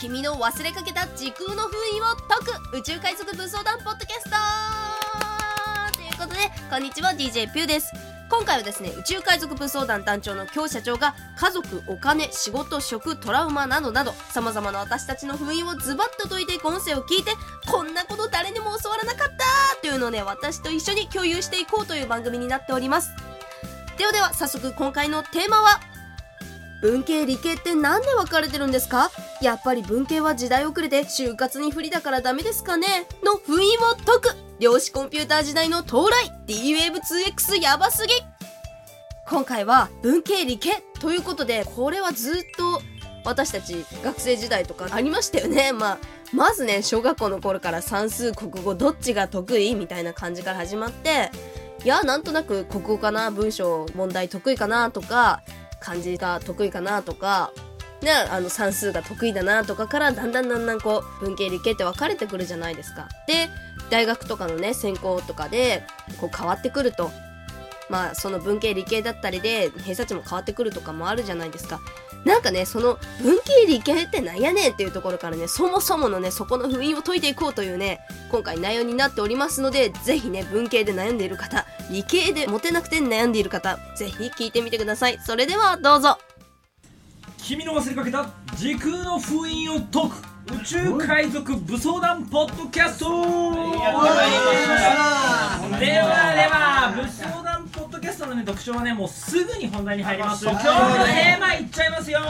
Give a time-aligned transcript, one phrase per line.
[0.00, 2.38] 君の忘れかけた時空の封印を解
[2.72, 2.78] く。
[2.78, 4.30] 宇宙海賊武装団ポッドキャスト。
[5.94, 7.92] ということでこんにちは DJ ピューです。
[8.30, 17.32] 今回はですね宇宙海賊武装団団長の京社長が家族お金仕事食トラウマなどなど様々な私たちの封印をズバッと解いていく音声を聞いて
[17.70, 19.80] こんなこと誰にも教わらなかった！
[19.82, 23.10] というのをね私と一緒に共有していこうという番組になっております。
[23.98, 25.78] ではでは早速今回のテーマは
[26.82, 29.10] 文系理系ってなんで分かれてるんですか？
[29.42, 33.06] やっぱり文系は時代遅れで就活に不利だからダメですかね？
[33.22, 34.36] の封印を解く。
[34.58, 36.30] 量子コンピューター時代の到来。
[36.46, 38.12] D-Wave2X やばすぎ。
[39.28, 42.82] 今回は文系理系ということでこれはずっと
[43.24, 45.72] 私たち学生時代とかありましたよね。
[45.72, 45.98] まあ
[46.32, 51.30] まずね小学校の頃から算数国語どっちが得意みたいな感じから始まって
[51.84, 55.42] いやなんとなく国語かな文章問題得意かなとか
[55.80, 57.52] 漢字が得意かなとか、
[58.02, 63.08] ね、あの算数が得意だなとかからだんだんだんだんこう文系理系って分かれてくるじゃないですか。
[63.26, 63.48] で、
[63.90, 65.84] 大学とかのね、専攻とかで
[66.18, 67.10] こう変わってくると、
[67.88, 71.80] まあその文系理系だったりで偏差値も変わってくるとかもあるじゃないですか。
[72.24, 85.18] なんかね、その文系理系ってなんやねんっていうところからね、そもそものね、そこの封印を解いていこうというね、今回内容になっておりますので、ぜひね、文系で悩んでいる方、理系でモテなくて悩んでいる方、ぜひ聞いてみてください。
[85.24, 86.18] それではどうぞ。
[87.38, 93.80] 君の忘れかけた時空の封印を解く宇宙海賊武装団ポッドキャストでは
[95.78, 95.88] で
[96.48, 97.49] は武装団
[98.20, 100.44] トのね特徴はねもうすぐに本題に入ります。
[100.44, 100.70] 今日の
[101.06, 102.20] テーマいっちゃいますよ。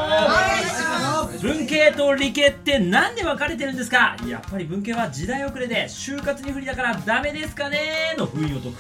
[1.43, 4.17] 文系と理系ってなんで分かれてるんですか？
[4.27, 8.15] やっぱり文系は時代遅れで就活に不利だからダメですかね？
[8.17, 8.77] の封印を解く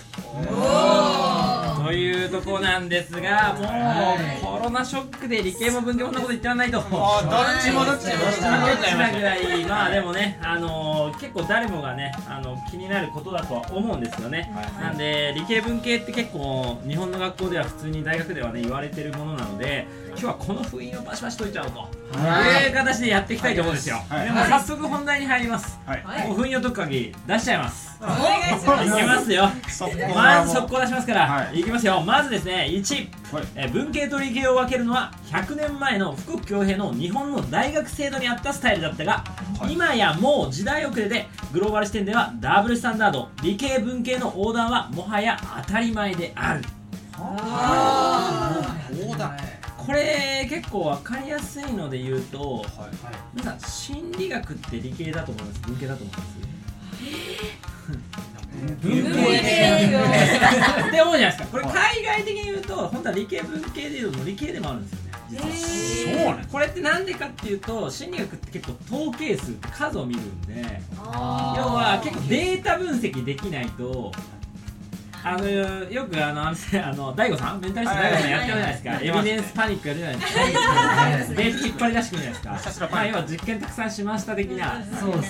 [1.84, 4.16] というとこなんですがも
[4.54, 6.78] うコロナショックで理系も文系もそんなこと言ってらんないと。
[6.78, 6.88] どっ
[7.62, 9.64] ちもどっちもどっちなぐらい。
[9.64, 21.80] まあでもねあの結構誰もがねあの気になることだとは思うんですよね、なんで理系文系って結構日本の学校では普通に大学ではね言われてるものなので今日はこの封印をバシバシ解いちゃおうと。
[21.80, 22.70] い。
[22.70, 24.26] う形でやっていきたいと思うんですよ、はい。
[24.26, 26.26] でも早速本題に入ります、はい。
[26.26, 28.86] もう封印を解く鍵出しちゃいますお願いします。
[28.86, 29.50] いきますよ。
[30.14, 31.60] まず速攻出しますから、はい。
[31.60, 32.00] い、きますよ。
[32.00, 33.46] まずですね1、はい。
[33.54, 39.24] えー文系と理系を分けるのは100年前の富国強兵の日本の大学制度にあったスタイルだったが、
[39.68, 46.62] 今やもう時代遅れでグローバル視点ではダブルスタンダード理系文系の横断はもはや当たり前である。
[47.12, 47.22] そ
[49.14, 49.36] うだ
[49.76, 52.64] これ結構分かりやすいので言うと、
[53.34, 55.60] 皆さん心理学って理系だと思います？
[55.62, 56.59] 文系だと思います？
[58.60, 59.38] 文系
[60.88, 61.38] って思うじゃないで。
[61.38, 61.72] すかこれ海
[62.04, 63.98] 外的に言うと本当は理系文系で。
[63.98, 64.60] いうと理系で。
[64.60, 64.96] もあるんで。
[64.96, 65.00] す
[65.34, 65.52] よね
[66.24, 67.14] そうねこれってなんで。
[67.14, 70.62] かっていうと心理学って結構統計数数を見るんで。
[70.96, 73.34] 要は結構データ分析で。
[73.40, 74.12] きないと
[75.22, 77.60] あのよくあのあのあの大悟さん？
[77.60, 79.08] メンタリスト大悟さんやってるじゃないですか、はい。
[79.08, 80.44] エビデンスパニックやるじゃないですか。
[81.34, 84.82] データ引っ張り出してくるじゃないですか、まあ、要は実験たくさんしました的な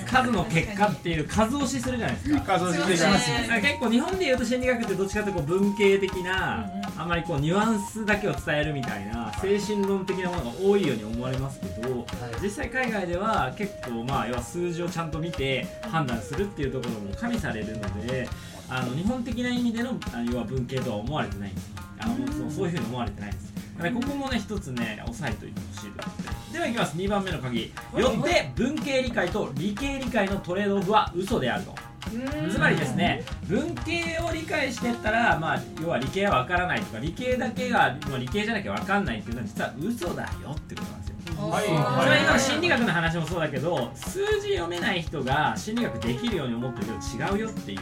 [0.06, 2.44] 数の結果っていう数押しするじゃないですか。
[2.46, 3.30] 画像出てきます。
[3.60, 12.06] 結構日本でいうと心理学ってどっちかというとこう文系的なあんまりこうニュアンスだけを伝えるみたいな精神論的なものが多いように思われますけど
[12.42, 18.28] 実際海外では結構まあ要は数字をちゃんと見て判断するっていうところも加味されるので
[18.70, 21.50] あの日本的な意味でのあ要は文系とは思われてない。
[21.50, 23.52] んですあのそうそういうふうに思われてないんです。
[23.82, 26.58] だここもね一つね押さえておいてほしいと思ってで。
[26.60, 27.72] はいきます2番目の鍵。
[27.96, 31.74] よって文系理解と理系理解のトレードオフは嘘であると。
[32.50, 41.48] つまりですね文系を理解してったら、まあ、要は理系は分からないとか理系だけが、まあ、理系じゃなきゃ分かんないっていうのは実は嘘だよってことなんですよ。
[41.48, 41.64] はい。
[41.64, 46.92] それは今の心理学の話もそうだけど数字読めない人が心理学できるように思ってるけ
[47.26, 47.78] ど違うよっていう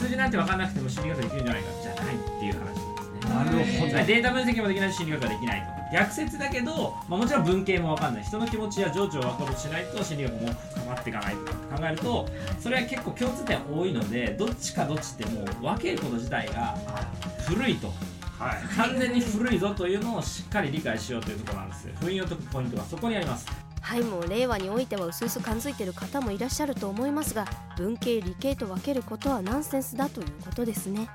[0.00, 3.34] 数字なんて分かんなくても心理学できるんじゃないかじゃないっていう話なんですね。
[3.34, 4.06] なるほど。
[4.06, 5.66] データ分析もできないし心理学ができないと。
[5.92, 8.24] 逆説だけど、まあ、もちろん文系も分かんない。
[8.24, 10.38] 人の気持ちや情緒を分かろうとしないと心理学も
[10.74, 11.40] 深まっていかないと
[11.76, 12.28] 考えると
[12.60, 16.74] それは結構共通点多いのでどっちかどっちってもう分けること自体が
[17.46, 17.88] 古いと。
[18.38, 18.74] はい。
[18.74, 21.88] 完全に古いぞというのをしっかり理解しようというところなんです。
[22.00, 23.46] 封印を解くポイントがそこにあります
[23.80, 27.46] はいもう令和においては薄々感づいてる方もいらっしゃると思いますが
[27.76, 31.08] 文系理系と分けることはナンセンスだということですね。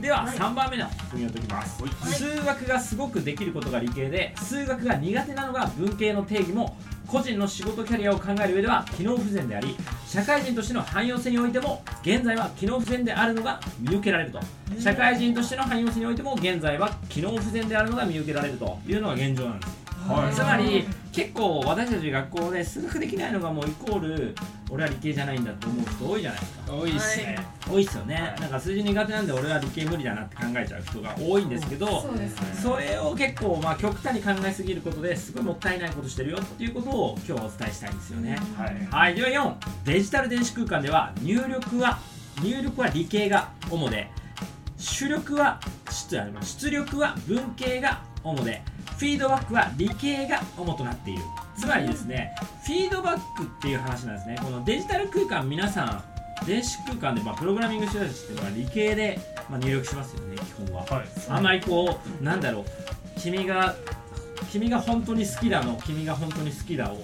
[0.00, 1.82] では3番目の封印を解きます、
[2.12, 6.76] 数学がすごくできることが理系で数学が苦手なのが文系の定義も
[7.06, 9.76] 個人の仕事キャリアを考える上では機能不全であり
[10.06, 14.40] 社会人としての汎用性においても現在は機能不全であるのが見受けられると。
[14.78, 19.79] 社会人としての汎用性においても現在は機能不全であるのが見受けられるというのが現状なんです
[20.12, 20.34] はい。
[20.34, 24.34] つまり結構私たち学校で数学できないのがもうイコール
[24.70, 26.72] 俺は理系じゃないんだって思う人多いじゃないですか。
[26.72, 27.38] 多いっすね。
[27.68, 28.40] 多いっすよね、はい。
[28.40, 32.54] なんか数字苦手なんで俺は理系無理だなって考えちゃう人が多いんですけどそうですね。
[32.54, 38.88] それを結構まあ極端に考えすぎることですごいもったいないことしてるよっていうことを今日はお伝えしたいんですよね、はい。
[38.90, 39.54] はい、では4
[39.84, 41.98] デジタル電子空間では入力は
[42.42, 44.08] 入力は理系が主で
[44.78, 45.60] 出力は
[45.90, 48.62] 出力は文系が主で
[48.98, 51.22] フィードバックは理系が主となっている。
[51.58, 52.34] つまりですね
[52.64, 54.38] フィードバックっていう話なんですね。
[54.42, 59.18] このデジタル空間皆さん電子空間でまあプログラミングしてってのは理系で
[59.48, 60.84] まあ入力しますよね基本は。
[60.84, 61.06] はい。
[61.28, 63.74] あんまりこうなんだろう君が
[64.50, 66.96] 君が本当に好きだの君が本当に好きだを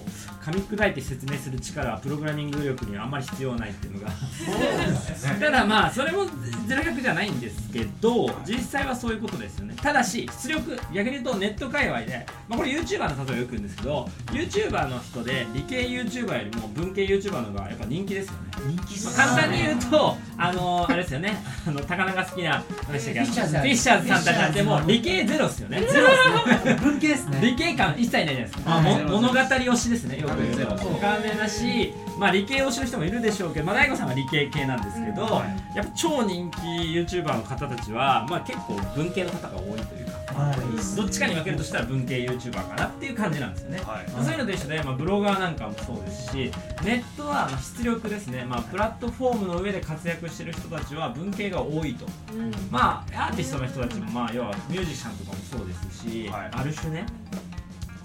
[0.47, 4.11] 噛み砕いて説明する力はプログラミング力にはあんまり必要ないっていうのが。
[5.39, 9.75] ただまあそれも0100じゃないんですけど実際はそういうことですよね。
[9.75, 18.47] ただし出力逆に言うとネット界隈で、まあ、これ YouTuber の例えをよく言うんですけど YouTuber の人で理系 YouTuber よりも文系 YouTuber の方がやっぱ人気ですよね。
[18.65, 24.23] 人気まあ簡単に言うと、あのー、あれですよね、あの高菜が好きな、フィッシャーズさん。
[24.23, 25.81] たちなんてもう理系ゼロですよね。
[25.81, 26.13] ゼロで
[26.57, 26.73] すね。
[26.81, 27.39] 文系ですね。
[27.41, 30.19] 理系感一切ないじゃないですか、物語推しですね。
[30.19, 30.36] よく言うゼロ
[30.85, 35.45] お金だし、まあ、理系推しの人もいるでしょうけど、まあ、大悟さんは理系系なんですけど、は
[35.75, 40.95] やっぱ超人気 YouTuber の方たちは、まあ、結構文系の方が多いというかはい。
[40.95, 44.11] どっちかに分けるとしたら文系 YouTuber かなっていう感じなんですよね、はい。
[44.11, 46.51] まあそういうのと一緒で、まあ、ブロガーなんかもそうですし
[46.83, 52.05] ネットはまあ出力ですね、まあ、プラットフォームの上で活躍してる人たちは文系が多いと。
[52.33, 52.51] うん。
[52.69, 56.49] まあアーティストの人たちもまあ要はミュージシャンとかもそうですし、はい。
[56.51, 57.05] ある種ね、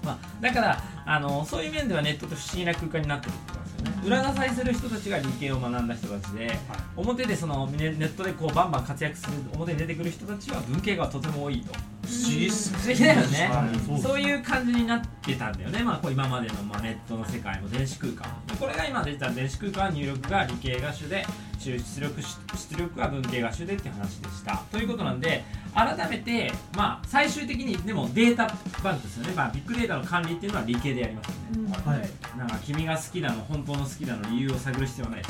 [0.03, 3.92] まあ、だからあのそういう面ではネットと不思議な空間になってるとなんですよね。
[4.05, 6.57] 裏支えする人たちが理系を学んだ人たちで、
[6.95, 11.73] 表でそのネネットでこうバンバン活躍する表に出てくる人たちは文系がとても多いと。
[12.03, 18.23] 不思議だよね、はいそういう感じになってたんだよね、まあ、こう今までのまあネットの世界も電子空間。
[18.47, 21.25] でこれが今出てた電子空間は入力が理系が主で
[21.59, 24.57] 出力出力が文系が主でっていう話でした。
[24.71, 28.53] ということなんで改めて、まあ、最終的にでもデータ
[28.83, 31.73] バンクですよね、まあ、ビッグデータの管理っていうのは理系でやりますよね。
[31.85, 32.37] はい。
[32.37, 35.23] なんか君が好きなの本当の好きなの理由を探る必要はない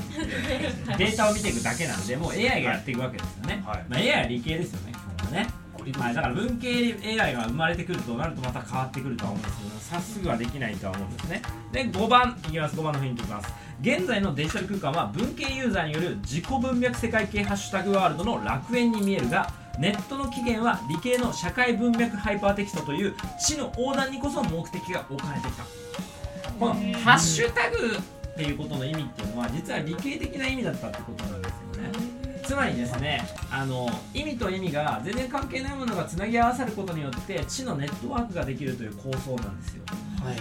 [0.98, 3.86] データを見ていくだけなんでもう AI がやっていくわけですよね、はい。
[3.90, 5.64] まあ、AI は理系ですよね基本はね。
[5.98, 11.42] はい、だから文系 AI が生まれてくるとなるとまた変わってくるとは思うんですけどさすぐはできないとは思うんですね。
[11.74, 12.78] で5番いきます。
[12.78, 13.54] 5番の雰囲気いきます。
[13.82, 23.14] 現在のデジタル空間は文系ユーザーによる自己文脈世界系ハッシュタグワールドの楽園に見えるがネットの起源は理系の社会文脈ハイパーテキストという
[23.46, 25.64] 知の横断にこそ目的が置かれてきた。
[26.58, 27.98] このハッシュタグ
[28.34, 32.24] っていうことの意味っていうのは実は理系的な意味だったってことなんですよね。
[32.44, 39.84] つまりですねあの意味と意味が全然関係ないものがつなぎ合わさることによって知のネットワークができるという構想なんですよ。
[40.24, 40.36] はい。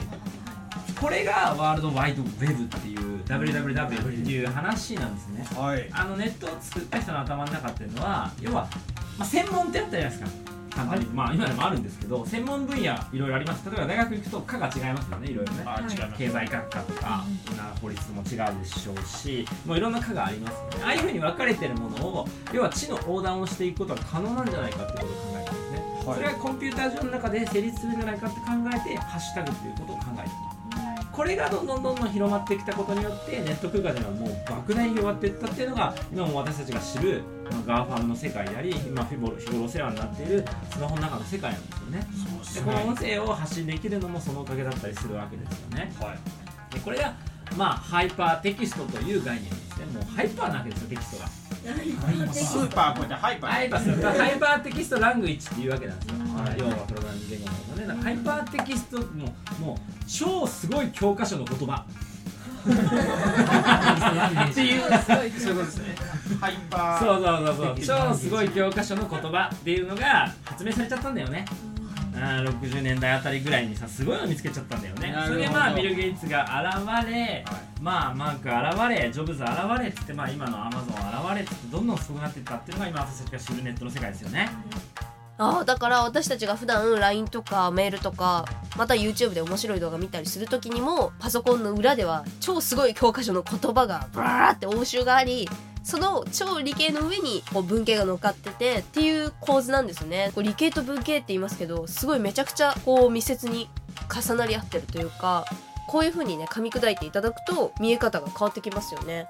[1.00, 5.46] これがワールドワイドウェブっていう WWW っていう話なんですね。
[5.54, 5.88] はい。
[5.92, 8.68] あのネットを作った人の頭の中っていうのは要は、
[9.18, 13.68] まあ、専門ってあったじゃないですか簡単にまあ今でもあるんですけど専門分野いろいろあります。
[13.70, 15.62] 例えば大学行くと科が違いますよねいろいろね。
[15.66, 16.18] あ違います。
[16.18, 17.24] 経済学科とか、
[17.56, 20.84] な法律も違うでしょうしもういろんな科がありますよね。
[20.84, 26.16] ああいうふうに分かれてるものを要は知の横断をしていくことが可能なんじゃないかってことを考えてるんですね、はい。
[26.16, 30.28] それがコンピューター上の中で成立するんじゃないかって考えてハッシュタグっていうことを考えてる
[31.12, 42.06] これがどんどんどんどん広まってきたことによってネット空間ではもう莫大に広がっていったっていうのが今も私たちが知る、まあ、 GAFAM の世界であり日頃お世話になっているスマホの中の世界なんですよね。
[42.54, 45.92] でこの音声を発信できるのもそのおかげだったりするわけですよね。
[46.00, 46.74] はい。
[46.74, 47.14] でこれが
[47.56, 49.86] まあハイパーテキストという概念ですね。
[49.92, 57.46] もうハイパーなわけですよテキストがスーパーこうやってハイパーハイパー hypertext language っていうわけなんですよ、はい要はプログラミング言語
[57.92, 59.76] のねハイパーテキストももう
[60.08, 61.84] 超すごい教科書の言葉。
[62.62, 62.64] っ
[64.54, 64.82] ていう。
[64.82, 65.96] そういうことですね。
[66.40, 66.98] ハイパー。
[66.98, 68.08] そうそうそうそう。
[68.10, 71.44] 超すごい教科書の言葉っていうのが発明されちゃったんだよね
[72.14, 75.14] あー60年代あたりぐらいにさすごいの見つけちゃったんだよね。
[75.26, 84.50] それでまあビル・ゲイツが現れ、はまあマーク現れジョブズ現れっつってまあ今のアマゾン現れっつってどんどんすごくなっていったっていうのが今私たちが知るネットの世界ですよね。
[85.38, 88.44] ああだから私たちが普段 LINE とかメールとか
[88.76, 95.48] また YouTube で面白い動画見たりする時にもパソコンの裏では超すごい教科書の言葉がブラーって応酬があり
[95.84, 100.30] その超理系の上にこう文系が乗っかっててっていう構図なんですよね。
[100.34, 103.68] こう理系と文系って言いますけどすごいめちゃくちゃこう密接に
[104.14, 105.44] 重なり合ってるというか
[105.88, 109.26] こういう風にね噛み砕いていただくと見え方が変わってきますよね。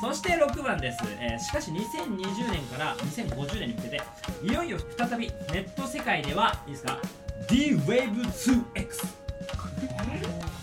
[0.00, 4.02] そして6番です、えーしかし2020年から2050年に向けて
[4.42, 6.98] いよいよ再びネット世界ではいいですか
[7.48, 9.24] ？D-Wave2X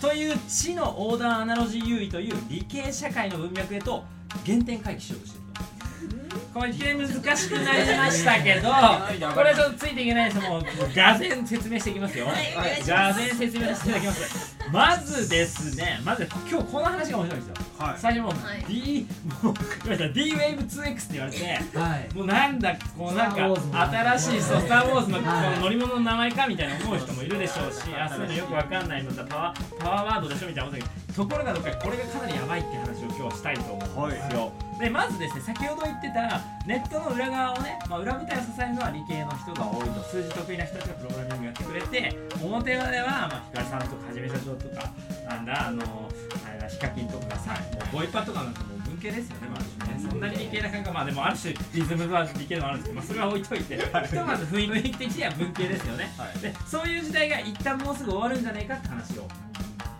[0.00, 4.04] という知の横断アナロジー優位という理系社会の文脈へと
[4.46, 5.42] 原点回帰しようとしている。
[6.28, 8.68] とこれ一見難しくなりましたけど
[9.34, 10.62] これちょっとついていけないですもう
[10.94, 12.26] がぜん説明していきますよ。
[12.86, 14.56] がぜん説明させていただきます。
[14.72, 17.66] まずですねまず今日この話が面白いんですよ。
[17.78, 17.94] はい。
[17.98, 18.64] 最初もうはい。
[18.68, 19.06] D
[19.42, 22.14] もうごめんなさい D-Wave2X って言われてはい。
[22.14, 25.56] もうなんだこうなんか新しいスター・ウォーズのこはい。
[25.56, 28.24] の乗り物の名前かみたいな思う人もいるでしょうしあそうい。
[28.26, 44.90] うのよくわかんないのだパワーパワーワードでしょみたいな思ったけどところがどっかこれがかなりやばいって話を今日はしたいと思うんですよ、でまずですね先ほど言ってたネットの裏側をね、まあ、裏舞台を支えるのは理系の人が多いと数字得意な人たちがプログラミングやってくれて表側では、まあ、ヒカルさんとかはじめ社長とか
[45.28, 46.10] なんだあの
[46.44, 50.00] あれだヒカキンとかさもうボイパとかなんかもう文系ですよね、まあね。
[50.02, 53.78] そんなに理系な感覚まあでもある種リズムは理系でもあるんですけど、まあ、それは置いといて。
[53.78, 56.38] ひとまず雰囲気的には文系ですよね、はい。
[56.40, 59.28] でそういう時代が一旦もうすぐ終わるんじゃないかって話を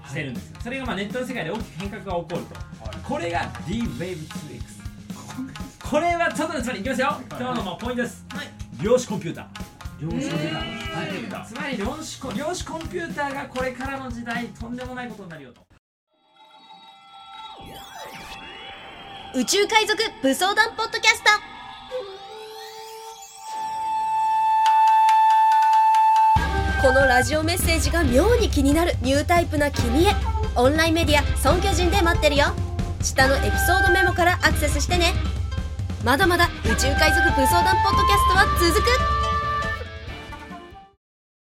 [0.08, 0.56] してるんですよ。
[0.60, 2.81] それがまあネットの世界で大きく変革が起こると
[3.12, 4.62] これが D-Wave2X
[5.86, 7.20] これはちょっとつまりいきますよ。
[7.28, 8.24] 今日のもうポイントです、
[8.80, 9.46] 量子コンピューター。
[10.00, 11.46] 両手ではい。
[11.46, 15.60] つまり量子コ量子コンピューターがこれからの時代とんでもないことになるよと。
[19.34, 21.30] 宇宙海賊武装団ポッドキャスト。
[26.80, 30.14] このラジオメッセージが妙に気になるニュータイプな君へ。
[30.56, 32.54] オンラインメディア「孫巨人」で待ってるよ
[33.02, 35.12] 下のエピソードメモからアクセスしてね。
[36.04, 39.21] まだまだ宇宙海賊武装団ポッドキャストは続く。